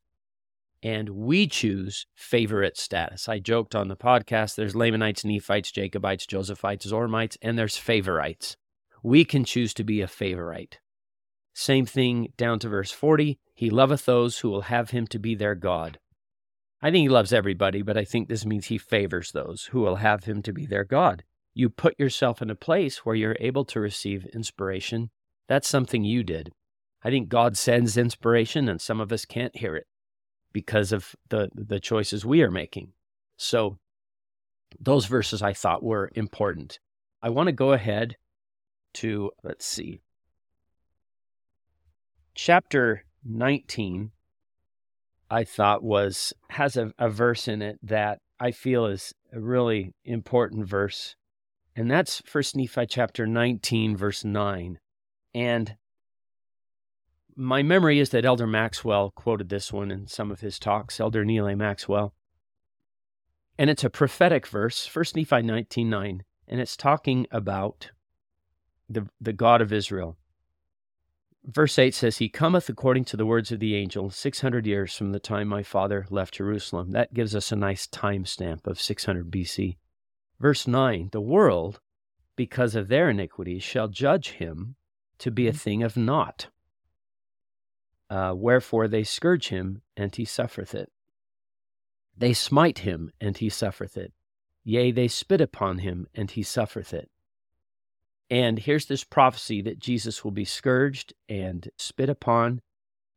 and 0.84 1.10
we 1.10 1.48
choose 1.48 2.06
favorite 2.14 2.78
status. 2.78 3.28
I 3.28 3.40
joked 3.40 3.74
on 3.74 3.88
the 3.88 3.96
podcast 3.96 4.54
there's 4.54 4.76
Lamanites, 4.76 5.26
Nephites, 5.26 5.72
Jacobites, 5.72 6.28
Josephites, 6.28 6.86
Zoramites, 6.86 7.36
and 7.42 7.58
there's 7.58 7.78
favorites. 7.78 8.58
We 9.02 9.26
can 9.26 9.44
choose 9.44 9.74
to 9.74 9.84
be 9.84 10.02
a 10.02 10.08
favorite. 10.08 10.78
Same 11.60 11.86
thing 11.86 12.32
down 12.38 12.60
to 12.60 12.70
verse 12.70 12.90
40 12.90 13.38
He 13.54 13.70
loveth 13.70 14.06
those 14.06 14.40
who 14.40 14.50
will 14.50 14.62
have 14.62 14.92
him 14.92 15.06
to 15.08 15.20
be 15.20 15.36
their 15.36 15.56
God. 15.56 16.00
I 16.82 16.90
think 16.90 17.02
he 17.02 17.10
loves 17.10 17.34
everybody, 17.34 17.82
but 17.82 17.98
I 17.98 18.06
think 18.06 18.30
this 18.30 18.46
means 18.46 18.68
he 18.68 18.78
favors 18.78 19.34
those 19.34 19.66
who 19.66 19.82
will 19.82 19.98
have 19.98 20.24
him 20.24 20.42
to 20.44 20.54
be 20.54 20.66
their 20.66 20.86
God. 20.86 21.26
You 21.54 21.70
put 21.70 22.00
yourself 22.00 22.42
in 22.42 22.50
a 22.50 22.56
place 22.56 23.00
where 23.00 23.14
you're 23.14 23.36
able 23.42 23.66
to 23.66 23.82
receive 23.82 24.26
inspiration. 24.28 25.10
That's 25.50 25.68
something 25.68 26.06
you 26.06 26.24
did. 26.24 26.54
I 27.04 27.10
think 27.10 27.28
God 27.28 27.58
sends 27.58 27.98
inspiration 27.98 28.70
and 28.70 28.80
some 28.80 29.02
of 29.02 29.12
us 29.12 29.26
can't 29.26 29.58
hear 29.58 29.76
it 29.76 29.88
because 30.54 30.94
of 30.94 31.14
the, 31.28 31.50
the 31.54 31.82
choices 31.82 32.26
we 32.26 32.42
are 32.42 32.50
making. 32.52 32.94
So 33.36 33.80
those 34.80 35.08
verses 35.08 35.42
I 35.42 35.52
thought 35.52 35.84
were 35.84 36.10
important. 36.16 36.80
I 37.22 37.28
want 37.28 37.48
to 37.48 37.52
go 37.52 37.74
ahead 37.74 38.16
to, 38.94 39.32
let's 39.44 39.66
see, 39.66 40.00
chapter 42.42 43.04
19, 43.26 44.12
I 45.30 45.44
thought 45.44 45.84
was, 45.84 46.34
has 46.52 46.78
a, 46.78 46.94
a 46.98 47.10
verse 47.10 47.50
in 47.50 47.62
it 47.62 47.78
that 47.84 48.20
I 48.40 48.52
feel 48.52 48.86
is 48.86 49.14
a 49.34 49.42
really 49.42 49.94
important 50.06 50.66
verse. 50.66 51.18
And 51.76 51.92
that's 51.92 52.22
First 52.26 52.56
Nephi 52.56 52.86
chapter 52.86 53.28
19, 53.28 53.98
verse 53.98 54.24
9. 54.24 54.80
And 55.36 55.76
my 57.36 57.62
memory 57.62 58.00
is 58.00 58.12
that 58.12 58.24
Elder 58.24 58.48
Maxwell 58.48 59.12
quoted 59.12 59.50
this 59.50 59.74
one 59.74 59.92
in 59.92 60.08
some 60.08 60.32
of 60.32 60.40
his 60.40 60.60
talks, 60.60 61.02
Elder 61.02 61.26
Neal 61.26 61.46
A. 61.46 61.58
Maxwell. 61.58 62.14
And 63.58 63.70
it's 63.70 63.84
a 63.84 63.90
prophetic 63.90 64.48
verse, 64.48 64.88
1 64.96 65.06
Nephi 65.14 65.26
19.9. 65.26 66.22
and 66.48 66.62
it's 66.62 66.78
talking 66.78 67.28
about 67.32 67.92
the, 68.90 69.10
the 69.20 69.34
God 69.34 69.62
of 69.62 69.74
Israel. 69.74 70.16
Verse 71.46 71.80
8 71.80 71.94
says, 71.94 72.18
He 72.18 72.30
cometh 72.30 72.70
according 72.70 73.06
to 73.06 73.18
the 73.18 73.26
words 73.26 73.52
of 73.52 73.60
the 73.60 73.76
angel, 73.76 74.10
600 74.10 74.66
years 74.66 74.96
from 74.96 75.12
the 75.12 75.20
time 75.20 75.48
my 75.48 75.64
father 75.64 76.06
left 76.10 76.36
Jerusalem. 76.36 76.92
That 76.92 77.14
gives 77.14 77.36
us 77.36 77.52
a 77.52 77.56
nice 77.56 77.88
time 77.88 78.26
stamp 78.26 78.68
of 78.68 78.80
600 78.80 79.32
BC. 79.32 79.78
Verse 80.40 80.68
9 80.68 81.10
The 81.12 81.22
world, 81.22 81.80
because 82.36 82.76
of 82.76 82.88
their 82.88 83.10
iniquities, 83.10 83.64
shall 83.64 83.88
judge 83.88 84.32
him 84.32 84.76
to 85.20 85.32
be 85.32 85.48
a 85.48 85.52
mm-hmm. 85.52 85.58
thing 85.58 85.84
of 85.84 85.98
naught. 85.98 86.48
Uh, 88.10 88.34
wherefore 88.36 88.88
they 88.88 89.04
scourge 89.04 89.50
him, 89.50 89.82
and 89.96 90.16
he 90.16 90.26
suffereth 90.26 90.74
it. 90.74 90.92
They 92.18 92.34
smite 92.34 92.80
him, 92.80 93.12
and 93.22 93.38
he 93.38 93.50
suffereth 93.50 93.96
it. 93.96 94.14
Yea, 94.64 94.92
they 94.92 95.08
spit 95.08 95.42
upon 95.42 95.80
him, 95.80 96.08
and 96.14 96.32
he 96.32 96.44
suffereth 96.44 96.94
it. 96.94 97.10
And 98.30 98.60
here's 98.60 98.86
this 98.86 99.04
prophecy 99.04 99.62
that 99.64 99.80
Jesus 99.80 100.24
will 100.24 100.32
be 100.32 100.46
scourged 100.46 101.14
and 101.28 101.68
spit 101.78 102.10
upon. 102.10 102.62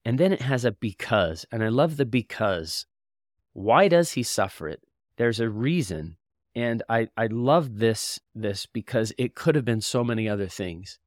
And 0.04 0.19
then 0.19 0.33
it 0.33 0.42
has 0.42 0.64
a 0.64 0.73
because. 0.73 1.45
And 1.52 1.62
I 1.62 1.69
love 1.69 1.97
the 1.97 2.07
because. 2.07 2.87
Why 3.52 3.88
does 3.88 4.12
he 4.12 4.23
suffer 4.23 4.69
it? 4.69 4.83
There's 5.16 5.40
a 5.40 5.50
reason. 5.50 6.16
And 6.54 6.83
I, 6.88 7.09
I 7.16 7.26
love 7.26 7.78
this, 7.78 8.19
this 8.35 8.66
because 8.66 9.12
it 9.19 9.35
could 9.35 9.54
have 9.54 9.64
been 9.64 9.81
so 9.81 10.02
many 10.02 10.28
other 10.28 10.49
things. 10.49 10.99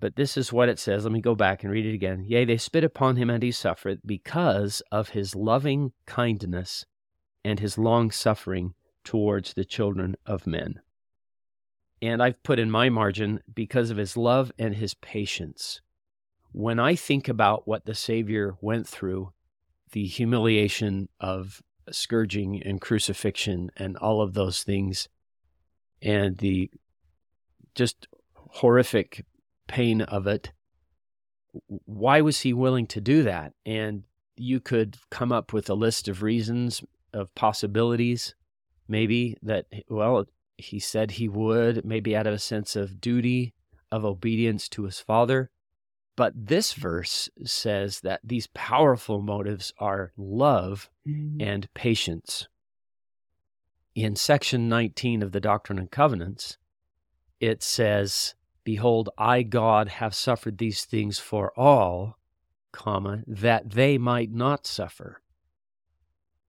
But 0.00 0.16
this 0.16 0.36
is 0.36 0.52
what 0.52 0.68
it 0.68 0.78
says. 0.78 1.04
Let 1.04 1.12
me 1.12 1.20
go 1.20 1.34
back 1.34 1.62
and 1.62 1.72
read 1.72 1.86
it 1.86 1.94
again. 1.94 2.24
Yea, 2.26 2.44
they 2.44 2.56
spit 2.56 2.84
upon 2.84 3.16
him 3.16 3.30
and 3.30 3.42
he 3.42 3.52
suffered 3.52 4.00
because 4.04 4.82
of 4.92 5.10
his 5.10 5.34
loving 5.34 5.92
kindness 6.06 6.84
and 7.44 7.60
his 7.60 7.78
long 7.78 8.10
suffering 8.10 8.74
towards 9.04 9.54
the 9.54 9.64
children 9.64 10.16
of 10.26 10.46
men. 10.46 10.80
And 12.04 12.22
I've 12.22 12.42
put 12.42 12.58
in 12.58 12.70
my 12.70 12.90
margin 12.90 13.40
because 13.54 13.88
of 13.88 13.96
his 13.96 14.14
love 14.14 14.52
and 14.58 14.74
his 14.74 14.92
patience. 14.92 15.80
When 16.52 16.78
I 16.78 16.96
think 16.96 17.30
about 17.30 17.66
what 17.66 17.86
the 17.86 17.94
Savior 17.94 18.56
went 18.60 18.86
through, 18.86 19.32
the 19.92 20.04
humiliation 20.04 21.08
of 21.18 21.62
scourging 21.90 22.62
and 22.62 22.78
crucifixion 22.78 23.70
and 23.78 23.96
all 23.96 24.20
of 24.20 24.34
those 24.34 24.62
things, 24.62 25.08
and 26.02 26.36
the 26.36 26.70
just 27.74 28.06
horrific 28.36 29.24
pain 29.66 30.02
of 30.02 30.26
it, 30.26 30.52
why 31.86 32.20
was 32.20 32.40
he 32.42 32.52
willing 32.52 32.86
to 32.88 33.00
do 33.00 33.22
that? 33.22 33.54
And 33.64 34.02
you 34.36 34.60
could 34.60 34.98
come 35.10 35.32
up 35.32 35.54
with 35.54 35.70
a 35.70 35.74
list 35.74 36.08
of 36.08 36.22
reasons, 36.22 36.84
of 37.14 37.34
possibilities, 37.34 38.34
maybe 38.88 39.38
that, 39.40 39.64
well, 39.88 40.26
he 40.56 40.78
said 40.78 41.12
he 41.12 41.28
would, 41.28 41.84
maybe 41.84 42.16
out 42.16 42.26
of 42.26 42.34
a 42.34 42.38
sense 42.38 42.76
of 42.76 43.00
duty, 43.00 43.54
of 43.90 44.04
obedience 44.04 44.68
to 44.70 44.84
his 44.84 45.00
father. 45.00 45.50
But 46.16 46.32
this 46.34 46.72
verse 46.74 47.28
says 47.44 48.00
that 48.00 48.20
these 48.22 48.46
powerful 48.48 49.20
motives 49.20 49.72
are 49.78 50.12
love 50.16 50.88
mm-hmm. 51.06 51.40
and 51.40 51.72
patience. 51.74 52.48
In 53.94 54.16
section 54.16 54.68
19 54.68 55.22
of 55.22 55.32
the 55.32 55.40
Doctrine 55.40 55.78
and 55.78 55.90
Covenants, 55.90 56.58
it 57.40 57.62
says, 57.62 58.34
Behold, 58.64 59.10
I, 59.18 59.42
God, 59.42 59.88
have 59.88 60.14
suffered 60.14 60.58
these 60.58 60.84
things 60.84 61.18
for 61.18 61.52
all, 61.58 62.18
comma, 62.72 63.22
that 63.26 63.70
they 63.70 63.98
might 63.98 64.32
not 64.32 64.66
suffer 64.66 65.20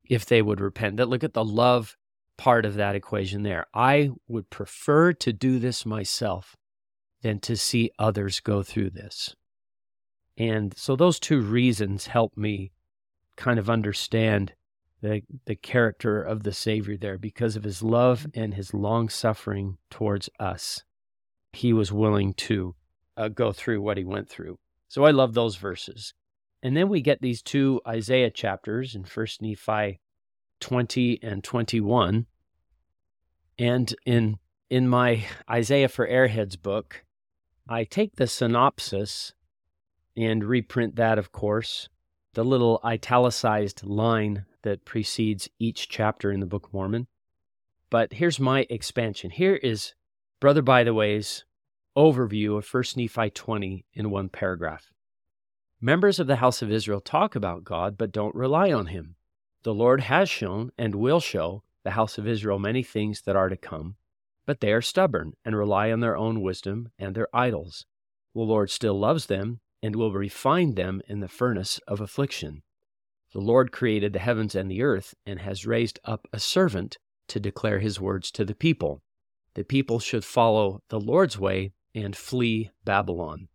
if 0.08 0.26
they 0.26 0.42
would 0.42 0.62
repent. 0.62 0.98
That 0.98 1.10
look 1.10 1.24
at 1.24 1.34
the 1.34 1.44
love 1.44 1.98
part 2.38 2.66
of 2.66 2.76
that 2.76 2.96
equation 2.96 3.44
there. 3.44 3.66
I 3.74 4.12
would 4.28 4.50
prefer 4.50 5.14
to 5.14 5.34
do 5.34 5.60
this 5.60 5.86
myself 5.86 6.56
than 7.22 7.40
to 7.40 7.56
see 7.56 7.92
others 7.98 8.40
go 8.40 8.64
through 8.64 8.92
this. 8.92 9.36
And 10.38 10.78
so 10.78 10.96
those 10.96 11.20
two 11.20 11.42
reasons 11.42 12.08
help 12.08 12.36
me 12.36 12.72
kind 13.38 13.58
of 13.58 13.70
understand 13.70 14.54
the, 15.02 15.22
the 15.46 15.56
character 15.56 16.22
of 16.22 16.44
the 16.44 16.54
Savior 16.54 16.98
there 16.98 17.18
because 17.18 17.56
of 17.56 17.64
his 17.64 17.82
love 17.82 18.28
and 18.34 18.54
his 18.54 18.74
long 18.74 19.08
suffering 19.10 19.78
towards 19.90 20.30
us. 20.40 20.84
He 21.54 21.74
was 21.74 21.92
willing 21.92 22.34
to 22.34 22.76
uh, 23.16 23.30
go 23.30 23.52
through 23.52 23.82
what 23.82 23.98
he 23.98 24.04
went 24.04 24.30
through. 24.30 24.58
So 24.88 25.06
I 25.06 25.12
love 25.12 25.34
those 25.34 25.56
verses. 25.56 26.14
And 26.62 26.76
then 26.76 26.90
we 26.90 27.02
get 27.02 27.22
these 27.22 27.42
two 27.42 27.82
Isaiah 27.88 28.32
chapters 28.32 28.96
in 28.96 29.04
1st 29.04 29.42
Nephi 29.42 30.00
20 30.60 31.20
and 31.22 31.44
21. 31.44 32.26
And 33.58 33.96
in 34.06 34.40
in 34.70 34.88
my 34.88 35.26
Isaiah 35.50 35.88
for 35.88 36.08
Airheads 36.08 36.62
book, 36.62 37.06
I 37.70 37.84
take 37.84 38.16
the 38.16 38.28
synopsis 38.28 39.34
and 40.18 40.44
reprint 40.44 40.96
that, 40.96 41.18
of 41.18 41.32
course, 41.32 41.90
the 42.34 42.44
little 42.44 42.80
italicized 42.84 43.84
line 43.84 44.46
that 44.64 44.86
precedes 44.86 45.50
each 45.60 45.88
chapter 45.88 46.32
in 46.32 46.40
the 46.40 46.46
Book 46.46 46.68
of 46.68 46.74
Mormon. 46.74 47.08
But 47.90 48.14
here's 48.14 48.40
my 48.40 48.66
expansion. 48.70 49.30
Here 49.30 49.56
is 49.56 49.94
Brother 50.40 50.62
Bytheway's 50.62 51.46
overview 51.96 52.58
of 52.58 52.68
1 52.68 52.84
Nephi 52.98 53.30
20 53.30 53.86
in 53.94 54.10
one 54.10 54.30
paragraph. 54.30 54.92
Members 55.80 56.20
of 56.20 56.28
the 56.28 56.38
house 56.38 56.62
of 56.62 56.72
Israel 56.72 57.02
talk 57.02 57.36
about 57.36 57.64
God, 57.64 57.98
but 57.98 58.12
don't 58.12 58.36
rely 58.36 58.72
on 58.72 58.88
him. 58.88 59.16
The 59.66 59.74
Lord 59.74 60.02
has 60.02 60.30
shown 60.30 60.70
and 60.78 60.94
will 60.94 61.20
show 61.20 61.64
the 61.84 61.98
house 61.98 62.20
of 62.20 62.28
Israel 62.28 62.60
many 62.60 62.84
things 62.84 63.24
that 63.24 63.36
are 63.36 63.50
to 63.50 63.58
come, 63.58 63.96
but 64.46 64.60
they 64.60 64.72
are 64.72 64.80
stubborn 64.80 65.34
and 65.44 65.58
rely 65.58 65.92
on 65.92 66.02
their 66.02 66.16
own 66.16 66.42
wisdom 66.42 66.92
and 67.00 67.16
their 67.16 67.36
idols. 67.36 67.88
The 68.36 68.42
Lord 68.42 68.70
still 68.70 68.94
loves 68.94 69.26
them 69.26 69.62
and 69.82 69.96
will 69.96 70.14
refine 70.14 70.76
them 70.76 71.02
in 71.08 71.20
the 71.20 71.28
furnace 71.28 71.80
of 71.88 72.00
affliction. 72.00 72.62
The 73.34 73.40
Lord 73.40 73.72
created 73.72 74.14
the 74.14 74.20
heavens 74.20 74.54
and 74.54 74.70
the 74.70 74.84
earth 74.84 75.16
and 75.26 75.40
has 75.40 75.66
raised 75.66 76.00
up 76.06 76.28
a 76.32 76.40
servant 76.40 77.00
to 77.30 77.40
declare 77.40 77.80
his 77.80 78.00
words 78.00 78.30
to 78.34 78.46
the 78.46 78.54
people. 78.54 79.02
The 79.56 79.64
people 79.64 80.00
should 80.00 80.24
follow 80.24 80.84
the 80.90 81.00
Lord's 81.00 81.40
way 81.40 81.74
and 81.96 82.16
flee 82.16 82.70
Babylon. 82.84 83.48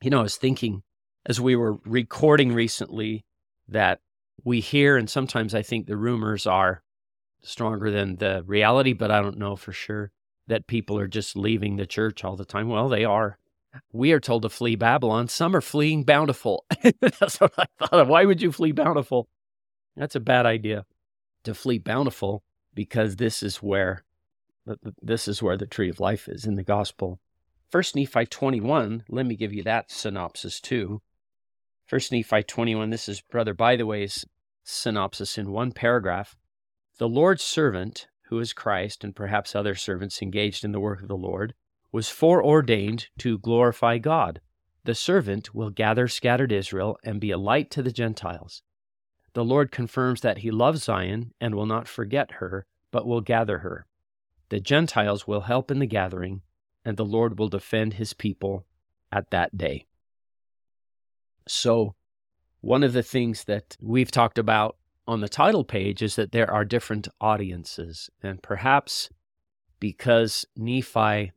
You 0.00 0.08
know, 0.08 0.20
I 0.20 0.22
was 0.22 0.38
thinking 0.38 0.82
as 1.26 1.38
we 1.38 1.56
were 1.56 1.74
recording 1.84 2.54
recently 2.54 3.26
that 3.68 4.00
we 4.44 4.60
hear, 4.60 4.96
and 4.96 5.08
sometimes 5.08 5.54
I 5.54 5.62
think 5.62 5.86
the 5.86 5.96
rumors 5.96 6.46
are 6.46 6.82
stronger 7.42 7.90
than 7.90 8.16
the 8.16 8.42
reality, 8.46 8.92
but 8.92 9.10
I 9.10 9.20
don't 9.20 9.38
know 9.38 9.56
for 9.56 9.72
sure 9.72 10.10
that 10.46 10.66
people 10.66 10.98
are 10.98 11.08
just 11.08 11.36
leaving 11.36 11.76
the 11.76 11.86
church 11.86 12.24
all 12.24 12.36
the 12.36 12.44
time. 12.44 12.68
Well, 12.68 12.88
they 12.88 13.04
are. 13.04 13.38
We 13.92 14.12
are 14.12 14.20
told 14.20 14.42
to 14.42 14.48
flee 14.48 14.76
Babylon. 14.76 15.28
Some 15.28 15.54
are 15.54 15.60
fleeing 15.60 16.04
Bountiful. 16.04 16.64
That's 17.00 17.40
what 17.40 17.52
I 17.58 17.66
thought 17.78 18.00
of. 18.00 18.08
Why 18.08 18.24
would 18.24 18.40
you 18.40 18.50
flee 18.50 18.72
Bountiful? 18.72 19.28
That's 19.96 20.14
a 20.14 20.20
bad 20.20 20.46
idea 20.46 20.86
to 21.44 21.54
flee 21.54 21.78
Bountiful 21.78 22.42
because 22.74 23.16
this 23.16 23.42
is 23.42 23.56
where 23.56 24.04
this 25.00 25.28
is 25.28 25.42
where 25.42 25.56
the 25.56 25.66
tree 25.66 25.88
of 25.88 25.98
life 25.98 26.28
is 26.28 26.44
in 26.44 26.54
the 26.54 26.62
gospel. 26.62 27.18
First 27.70 27.96
Nephi 27.96 28.26
21, 28.26 29.04
let 29.08 29.26
me 29.26 29.34
give 29.34 29.52
you 29.52 29.62
that 29.62 29.90
synopsis 29.90 30.60
too. 30.60 31.00
First 31.88 32.12
Nephi 32.12 32.42
21, 32.42 32.90
this 32.90 33.08
is 33.08 33.22
Brother 33.22 33.54
Bytheway's 33.54 34.26
synopsis 34.62 35.38
in 35.38 35.52
one 35.52 35.72
paragraph. 35.72 36.36
The 36.98 37.08
Lord's 37.08 37.42
servant, 37.42 38.08
who 38.26 38.38
is 38.40 38.52
Christ 38.52 39.04
and 39.04 39.16
perhaps 39.16 39.56
other 39.56 39.74
servants 39.74 40.20
engaged 40.20 40.66
in 40.66 40.72
the 40.72 40.80
work 40.80 41.00
of 41.00 41.08
the 41.08 41.16
Lord, 41.16 41.54
was 41.90 42.10
foreordained 42.10 43.06
to 43.20 43.38
glorify 43.38 43.96
God. 43.96 44.42
The 44.84 44.94
servant 44.94 45.54
will 45.54 45.70
gather 45.70 46.08
scattered 46.08 46.52
Israel 46.52 46.98
and 47.04 47.22
be 47.22 47.30
a 47.30 47.38
light 47.38 47.70
to 47.70 47.82
the 47.82 47.90
Gentiles. 47.90 48.60
The 49.32 49.42
Lord 49.42 49.72
confirms 49.72 50.20
that 50.20 50.38
he 50.38 50.50
loves 50.50 50.84
Zion 50.84 51.32
and 51.40 51.54
will 51.54 51.64
not 51.64 51.88
forget 51.88 52.32
her, 52.32 52.66
but 52.90 53.06
will 53.06 53.22
gather 53.22 53.60
her. 53.60 53.86
The 54.50 54.60
Gentiles 54.60 55.26
will 55.26 55.40
help 55.40 55.70
in 55.70 55.78
the 55.78 55.86
gathering, 55.86 56.42
and 56.84 56.98
the 56.98 57.06
Lord 57.06 57.38
will 57.38 57.48
defend 57.48 57.94
his 57.94 58.12
people 58.12 58.66
at 59.10 59.30
that 59.30 59.56
day. 59.56 59.86
So, 61.50 61.94
one 62.60 62.82
of 62.82 62.92
the 62.92 63.02
things 63.02 63.44
that 63.44 63.76
we've 63.80 64.10
talked 64.10 64.38
about 64.38 64.76
on 65.06 65.20
the 65.20 65.28
title 65.28 65.64
page 65.64 66.02
is 66.02 66.16
that 66.16 66.32
there 66.32 66.50
are 66.50 66.64
different 66.64 67.08
audiences. 67.20 68.10
And 68.22 68.42
perhaps 68.42 69.08
because 69.80 70.44
Nephi, 70.56 71.32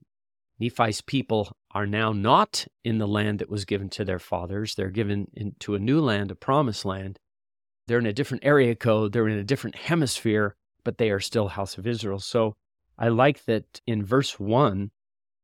Nephi's 0.60 1.02
people 1.02 1.56
are 1.72 1.86
now 1.86 2.12
not 2.12 2.68
in 2.84 2.98
the 2.98 3.08
land 3.08 3.40
that 3.40 3.50
was 3.50 3.66
given 3.66 3.90
to 3.90 4.04
their 4.04 4.20
fathers, 4.20 4.76
they're 4.76 4.90
given 4.90 5.28
into 5.34 5.76
a 5.76 5.80
new 5.80 6.02
land, 6.02 6.32
a 6.32 6.36
promised 6.36 6.86
land. 6.86 7.18
They're 7.88 8.00
in 8.00 8.06
a 8.06 8.14
different 8.14 8.46
area 8.46 8.76
code, 8.76 9.14
they're 9.14 9.28
in 9.28 9.38
a 9.38 9.44
different 9.44 9.76
hemisphere, 9.76 10.56
but 10.84 10.98
they 10.98 11.10
are 11.10 11.20
still 11.20 11.48
house 11.50 11.78
of 11.78 11.88
Israel. 11.88 12.20
So 12.20 12.56
I 12.98 13.08
like 13.08 13.46
that 13.46 13.80
in 13.88 14.06
verse 14.06 14.40
1 14.40 14.92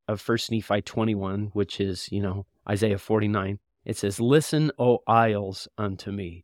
of 0.07 0.27
1 0.27 0.37
Nephi 0.51 0.81
21, 0.81 1.51
which 1.53 1.79
is, 1.79 2.11
you 2.11 2.21
know, 2.21 2.45
Isaiah 2.69 2.97
49, 2.97 3.59
it 3.87 3.95
says, 3.95 4.19
Listen, 4.19 4.69
O 4.77 4.99
isles, 5.07 5.69
unto 5.77 6.11
me. 6.11 6.43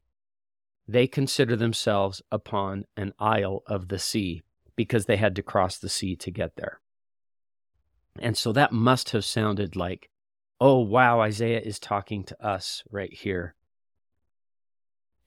They 0.88 1.08
consider 1.08 1.58
themselves 1.58 2.22
upon 2.32 2.86
an 2.96 3.14
isle 3.20 3.64
of 3.68 3.90
the 3.90 4.00
sea 4.00 4.44
because 4.78 5.06
they 5.06 5.18
had 5.18 5.36
to 5.36 5.44
cross 5.44 5.78
the 5.78 5.90
sea 5.90 6.16
to 6.16 6.32
get 6.32 6.56
there. 6.56 6.80
And 8.18 8.38
so 8.38 8.54
that 8.54 8.72
must 8.72 9.10
have 9.10 9.26
sounded 9.26 9.76
like, 9.76 10.10
oh, 10.62 10.80
wow, 10.80 11.20
Isaiah 11.20 11.60
is 11.60 11.80
talking 11.80 12.24
to 12.26 12.46
us 12.46 12.82
right 12.90 13.14
here. 13.14 13.56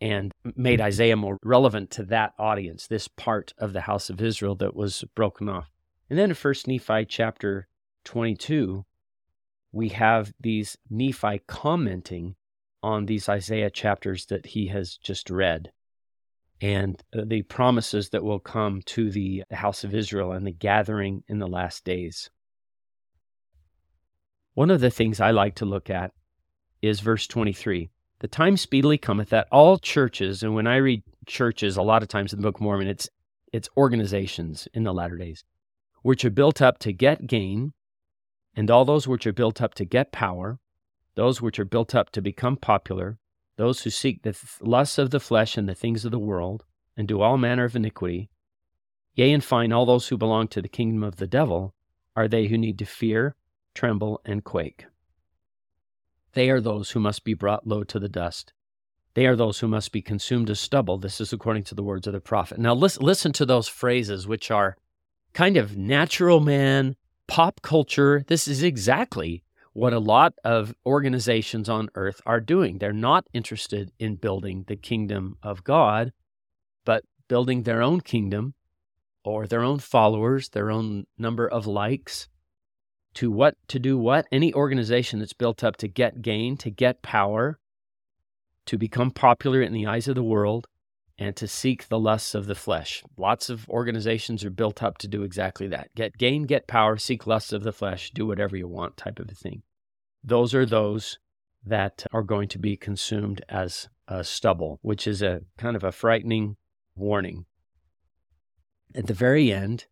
And 0.00 0.32
made 0.56 0.80
Isaiah 0.80 1.16
more 1.16 1.36
relevant 1.42 1.90
to 1.92 2.04
that 2.04 2.32
audience, 2.38 2.86
this 2.86 3.08
part 3.08 3.52
of 3.58 3.74
the 3.74 3.82
house 3.82 4.08
of 4.08 4.22
Israel 4.22 4.54
that 4.56 4.74
was 4.74 5.04
broken 5.14 5.50
off. 5.50 5.70
And 6.08 6.18
then 6.18 6.30
in 6.30 6.36
1 6.36 6.54
Nephi 6.66 7.04
chapter 7.04 7.68
22, 8.04 8.86
we 9.76 9.90
have 9.90 10.32
these 10.40 10.78
Nephi 10.88 11.42
commenting 11.46 12.34
on 12.82 13.04
these 13.04 13.28
Isaiah 13.28 13.68
chapters 13.68 14.24
that 14.26 14.46
he 14.46 14.68
has 14.68 14.96
just 14.96 15.28
read 15.28 15.70
and 16.62 17.02
uh, 17.14 17.24
the 17.26 17.42
promises 17.42 18.08
that 18.08 18.24
will 18.24 18.38
come 18.38 18.80
to 18.86 19.10
the 19.10 19.44
house 19.50 19.84
of 19.84 19.94
Israel 19.94 20.32
and 20.32 20.46
the 20.46 20.52
gathering 20.52 21.22
in 21.28 21.40
the 21.40 21.46
last 21.46 21.84
days. 21.84 22.30
One 24.54 24.70
of 24.70 24.80
the 24.80 24.90
things 24.90 25.20
I 25.20 25.32
like 25.32 25.56
to 25.56 25.66
look 25.66 25.90
at 25.90 26.12
is 26.80 27.00
verse 27.00 27.26
23. 27.26 27.90
The 28.20 28.28
time 28.28 28.56
speedily 28.56 28.96
cometh 28.96 29.28
that 29.28 29.46
all 29.52 29.76
churches, 29.76 30.42
and 30.42 30.54
when 30.54 30.66
I 30.66 30.76
read 30.76 31.02
churches, 31.26 31.76
a 31.76 31.82
lot 31.82 32.02
of 32.02 32.08
times 32.08 32.32
in 32.32 32.38
the 32.38 32.42
Book 32.42 32.56
of 32.56 32.62
Mormon, 32.62 32.88
it's 32.88 33.10
it's 33.52 33.68
organizations 33.76 34.66
in 34.72 34.84
the 34.84 34.94
latter 34.94 35.18
days, 35.18 35.44
which 36.00 36.24
are 36.24 36.30
built 36.30 36.62
up 36.62 36.78
to 36.78 36.94
get 36.94 37.26
gain, 37.26 37.74
and 38.56 38.70
all 38.70 38.84
those 38.84 39.06
which 39.06 39.26
are 39.26 39.32
built 39.32 39.60
up 39.60 39.74
to 39.74 39.84
get 39.84 40.10
power, 40.10 40.58
those 41.14 41.42
which 41.42 41.58
are 41.58 41.64
built 41.64 41.94
up 41.94 42.10
to 42.10 42.22
become 42.22 42.56
popular, 42.56 43.18
those 43.56 43.82
who 43.82 43.90
seek 43.90 44.22
the 44.22 44.36
lusts 44.60 44.98
of 44.98 45.10
the 45.10 45.20
flesh 45.20 45.56
and 45.56 45.68
the 45.68 45.74
things 45.74 46.04
of 46.04 46.10
the 46.10 46.18
world, 46.18 46.64
and 46.96 47.06
do 47.06 47.20
all 47.20 47.36
manner 47.36 47.64
of 47.64 47.76
iniquity, 47.76 48.30
yea, 49.14 49.32
and 49.32 49.44
fine, 49.44 49.72
all 49.72 49.86
those 49.86 50.08
who 50.08 50.16
belong 50.16 50.48
to 50.48 50.62
the 50.62 50.68
kingdom 50.68 51.02
of 51.02 51.16
the 51.16 51.26
devil, 51.26 51.74
are 52.14 52.28
they 52.28 52.46
who 52.46 52.56
need 52.56 52.78
to 52.78 52.86
fear, 52.86 53.36
tremble, 53.74 54.20
and 54.24 54.42
quake. 54.42 54.86
They 56.32 56.50
are 56.50 56.60
those 56.60 56.90
who 56.90 57.00
must 57.00 57.24
be 57.24 57.34
brought 57.34 57.66
low 57.66 57.84
to 57.84 57.98
the 57.98 58.08
dust. 58.08 58.52
They 59.14 59.26
are 59.26 59.36
those 59.36 59.60
who 59.60 59.68
must 59.68 59.92
be 59.92 60.02
consumed 60.02 60.50
as 60.50 60.60
stubble. 60.60 60.98
This 60.98 61.20
is 61.20 61.32
according 61.32 61.64
to 61.64 61.74
the 61.74 61.82
words 61.82 62.06
of 62.06 62.12
the 62.12 62.20
prophet. 62.20 62.58
Now, 62.58 62.74
listen, 62.74 63.02
listen 63.02 63.32
to 63.32 63.46
those 63.46 63.68
phrases, 63.68 64.26
which 64.26 64.50
are 64.50 64.76
kind 65.32 65.56
of 65.56 65.76
natural 65.76 66.40
man, 66.40 66.96
pop 67.28 67.62
culture. 67.62 68.24
This 68.26 68.48
is 68.48 68.62
exactly 68.62 69.42
what 69.72 69.92
a 69.92 69.98
lot 69.98 70.32
of 70.42 70.74
organizations 70.86 71.68
on 71.68 71.90
earth 71.94 72.20
are 72.24 72.40
doing. 72.40 72.78
They're 72.78 72.92
not 72.92 73.26
interested 73.34 73.92
in 73.98 74.16
building 74.16 74.64
the 74.68 74.76
kingdom 74.76 75.36
of 75.42 75.64
God, 75.64 76.12
but 76.84 77.04
building 77.28 77.62
their 77.64 77.82
own 77.82 78.00
kingdom 78.00 78.54
or 79.22 79.46
their 79.46 79.62
own 79.62 79.78
followers, 79.78 80.48
their 80.48 80.70
own 80.70 81.04
number 81.18 81.46
of 81.46 81.66
likes. 81.66 82.28
To 83.14 83.30
what 83.30 83.56
to 83.68 83.78
do 83.78 83.98
what? 83.98 84.26
Any 84.30 84.52
organization 84.54 85.18
that's 85.18 85.32
built 85.32 85.64
up 85.64 85.76
to 85.78 85.88
get 85.88 86.22
gain, 86.22 86.56
to 86.58 86.70
get 86.70 87.02
power, 87.02 87.58
to 88.66 88.78
become 88.78 89.10
popular 89.10 89.62
in 89.62 89.72
the 89.72 89.86
eyes 89.86 90.08
of 90.08 90.14
the 90.14 90.22
world, 90.22 90.68
and 91.18 91.34
to 91.36 91.48
seek 91.48 91.88
the 91.88 91.98
lusts 91.98 92.34
of 92.34 92.46
the 92.46 92.54
flesh. 92.54 93.02
Lots 93.16 93.48
of 93.48 93.68
organizations 93.68 94.44
are 94.44 94.50
built 94.50 94.82
up 94.82 94.98
to 94.98 95.08
do 95.08 95.22
exactly 95.22 95.66
that 95.68 95.94
get 95.94 96.18
gain, 96.18 96.44
get 96.44 96.66
power, 96.66 96.96
seek 96.96 97.26
lusts 97.26 97.52
of 97.52 97.62
the 97.62 97.72
flesh, 97.72 98.10
do 98.10 98.26
whatever 98.26 98.56
you 98.56 98.68
want 98.68 98.96
type 98.96 99.18
of 99.18 99.30
a 99.30 99.34
thing. 99.34 99.62
Those 100.22 100.54
are 100.54 100.66
those 100.66 101.18
that 101.64 102.06
are 102.12 102.22
going 102.22 102.48
to 102.48 102.58
be 102.58 102.76
consumed 102.76 103.44
as 103.48 103.88
a 104.08 104.22
stubble, 104.22 104.78
which 104.82 105.06
is 105.06 105.22
a 105.22 105.42
kind 105.56 105.74
of 105.74 105.82
a 105.82 105.92
frightening 105.92 106.56
warning. 106.94 107.46
At 108.94 109.06
the 109.06 109.14
very 109.14 109.52
end 109.52 109.86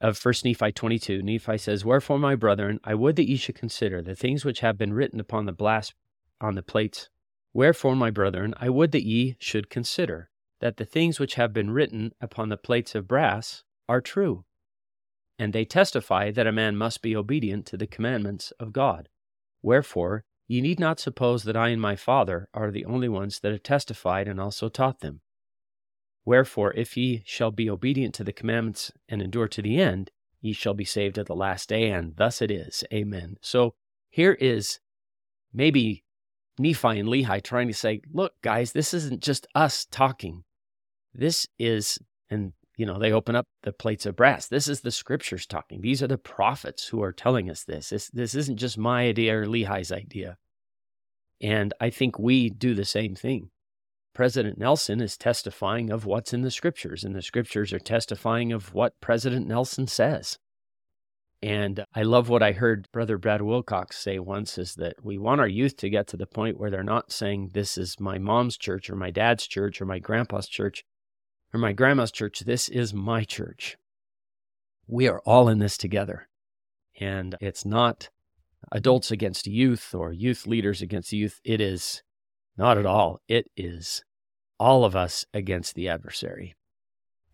of 0.00 0.22
1 0.24 0.34
Nephi 0.44 0.72
22, 0.72 1.22
Nephi 1.22 1.58
says, 1.58 1.84
Wherefore, 1.84 2.18
my 2.18 2.34
brethren, 2.34 2.80
I 2.84 2.94
would 2.94 3.16
that 3.16 3.28
ye 3.28 3.36
should 3.36 3.54
consider 3.54 4.00
the 4.00 4.14
things 4.14 4.44
which 4.44 4.60
have 4.60 4.78
been 4.78 4.94
written 4.94 5.20
upon 5.20 5.44
the 5.44 5.52
blast 5.52 5.94
on 6.40 6.54
the 6.54 6.62
plates. 6.62 7.10
Wherefore, 7.52 7.94
my 7.94 8.10
brethren, 8.10 8.54
I 8.58 8.70
would 8.70 8.92
that 8.92 9.04
ye 9.04 9.36
should 9.38 9.68
consider 9.68 10.29
that 10.60 10.76
the 10.76 10.84
things 10.84 11.18
which 11.18 11.34
have 11.34 11.52
been 11.52 11.70
written 11.70 12.12
upon 12.20 12.48
the 12.48 12.56
plates 12.56 12.94
of 12.94 13.08
brass 13.08 13.64
are 13.88 14.00
true. 14.00 14.44
And 15.38 15.52
they 15.52 15.64
testify 15.64 16.30
that 16.30 16.46
a 16.46 16.52
man 16.52 16.76
must 16.76 17.02
be 17.02 17.16
obedient 17.16 17.66
to 17.66 17.76
the 17.76 17.86
commandments 17.86 18.52
of 18.60 18.72
God. 18.72 19.08
Wherefore, 19.62 20.24
ye 20.46 20.60
need 20.60 20.78
not 20.78 21.00
suppose 21.00 21.44
that 21.44 21.56
I 21.56 21.68
and 21.68 21.80
my 21.80 21.96
Father 21.96 22.48
are 22.52 22.70
the 22.70 22.84
only 22.84 23.08
ones 23.08 23.40
that 23.40 23.52
have 23.52 23.62
testified 23.62 24.28
and 24.28 24.40
also 24.40 24.68
taught 24.68 25.00
them. 25.00 25.22
Wherefore, 26.24 26.74
if 26.76 26.96
ye 26.96 27.22
shall 27.24 27.50
be 27.50 27.70
obedient 27.70 28.14
to 28.16 28.24
the 28.24 28.32
commandments 28.32 28.92
and 29.08 29.22
endure 29.22 29.48
to 29.48 29.62
the 29.62 29.80
end, 29.80 30.10
ye 30.42 30.52
shall 30.52 30.74
be 30.74 30.84
saved 30.84 31.18
at 31.18 31.26
the 31.26 31.34
last 31.34 31.70
day. 31.70 31.90
And 31.90 32.16
thus 32.16 32.42
it 32.42 32.50
is. 32.50 32.84
Amen. 32.92 33.36
So 33.40 33.74
here 34.10 34.32
is 34.32 34.80
maybe 35.52 36.04
Nephi 36.58 36.98
and 36.98 37.08
Lehi 37.08 37.42
trying 37.42 37.68
to 37.68 37.74
say, 37.74 38.02
look, 38.12 38.34
guys, 38.42 38.72
this 38.72 38.92
isn't 38.92 39.22
just 39.22 39.46
us 39.54 39.86
talking. 39.86 40.44
This 41.14 41.46
is, 41.58 41.98
and 42.28 42.52
you 42.76 42.86
know, 42.86 42.98
they 42.98 43.12
open 43.12 43.36
up 43.36 43.46
the 43.62 43.72
plates 43.72 44.06
of 44.06 44.16
brass. 44.16 44.48
This 44.48 44.68
is 44.68 44.80
the 44.80 44.90
scriptures 44.90 45.46
talking. 45.46 45.80
These 45.80 46.02
are 46.02 46.06
the 46.06 46.16
prophets 46.16 46.88
who 46.88 47.02
are 47.02 47.12
telling 47.12 47.50
us 47.50 47.64
this. 47.64 47.90
This, 47.90 48.08
this 48.08 48.34
isn't 48.34 48.56
just 48.56 48.78
my 48.78 49.02
idea 49.06 49.38
or 49.38 49.44
Lehi's 49.44 49.92
idea. 49.92 50.38
And 51.42 51.74
I 51.80 51.90
think 51.90 52.18
we 52.18 52.48
do 52.50 52.74
the 52.74 52.84
same 52.84 53.14
thing. 53.14 53.50
President 54.14 54.58
Nelson 54.58 55.00
is 55.00 55.16
testifying 55.16 55.90
of 55.90 56.04
what's 56.04 56.32
in 56.32 56.42
the 56.42 56.50
scriptures, 56.50 57.04
and 57.04 57.14
the 57.14 57.22
scriptures 57.22 57.72
are 57.72 57.78
testifying 57.78 58.52
of 58.52 58.74
what 58.74 59.00
President 59.00 59.46
Nelson 59.46 59.86
says. 59.86 60.38
And 61.42 61.84
I 61.94 62.02
love 62.02 62.28
what 62.28 62.42
I 62.42 62.52
heard 62.52 62.88
Brother 62.92 63.16
Brad 63.16 63.40
Wilcox 63.40 63.98
say 63.98 64.18
once 64.18 64.58
is 64.58 64.74
that 64.74 65.02
we 65.02 65.16
want 65.16 65.40
our 65.40 65.48
youth 65.48 65.76
to 65.78 65.88
get 65.88 66.06
to 66.08 66.16
the 66.16 66.26
point 66.26 66.58
where 66.58 66.70
they're 66.70 66.82
not 66.82 67.12
saying, 67.12 67.50
This 67.54 67.78
is 67.78 67.98
my 67.98 68.18
mom's 68.18 68.58
church 68.58 68.90
or 68.90 68.96
my 68.96 69.10
dad's 69.10 69.46
church 69.46 69.80
or 69.80 69.86
my 69.86 69.98
grandpa's 69.98 70.48
church 70.48 70.84
or 71.52 71.60
my 71.60 71.72
grandma's 71.72 72.12
church. 72.12 72.40
This 72.40 72.68
is 72.68 72.94
my 72.94 73.24
church. 73.24 73.76
We 74.86 75.08
are 75.08 75.20
all 75.20 75.48
in 75.48 75.58
this 75.58 75.76
together. 75.76 76.28
And 76.98 77.36
it's 77.40 77.64
not 77.64 78.08
adults 78.72 79.10
against 79.10 79.46
youth 79.46 79.94
or 79.94 80.12
youth 80.12 80.46
leaders 80.46 80.82
against 80.82 81.12
youth. 81.12 81.40
It 81.44 81.60
is 81.60 82.02
not 82.56 82.78
at 82.78 82.86
all. 82.86 83.20
It 83.28 83.50
is 83.56 84.04
all 84.58 84.84
of 84.84 84.94
us 84.94 85.24
against 85.32 85.74
the 85.74 85.88
adversary 85.88 86.54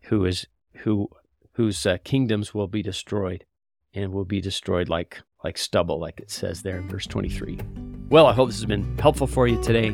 who 0.03 0.25
is 0.25 0.47
who 0.77 1.09
whose 1.53 1.85
uh, 1.85 1.97
kingdoms 2.03 2.53
will 2.53 2.67
be 2.67 2.81
destroyed 2.81 3.45
and 3.93 4.13
will 4.13 4.25
be 4.25 4.39
destroyed 4.39 4.87
like 4.87 5.21
like 5.43 5.57
stubble 5.57 5.99
like 5.99 6.19
it 6.19 6.31
says 6.31 6.61
there 6.61 6.77
in 6.77 6.87
verse 6.87 7.05
23 7.05 7.59
well 8.09 8.25
i 8.25 8.33
hope 8.33 8.47
this 8.47 8.55
has 8.55 8.65
been 8.65 8.97
helpful 8.97 9.27
for 9.27 9.47
you 9.47 9.61
today 9.61 9.89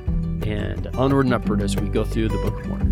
and 0.46 0.88
onward 0.96 1.26
and 1.26 1.34
upward 1.34 1.62
as 1.62 1.76
we 1.76 1.90
go 1.90 2.04
through 2.04 2.30
the 2.30 2.38
book 2.38 2.60
of 2.60 2.68
mormon 2.68 2.83